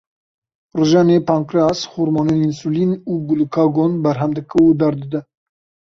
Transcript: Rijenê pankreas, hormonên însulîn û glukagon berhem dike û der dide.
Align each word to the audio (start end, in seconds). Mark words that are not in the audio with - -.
Rijenê 0.77 1.17
pankreas, 1.29 1.79
hormonên 1.93 2.39
însulîn 2.47 2.91
û 3.11 3.13
glukagon 3.27 3.91
berhem 4.03 4.31
dike 4.37 4.57
û 4.67 4.69
der 4.79 4.93
dide. 5.01 5.21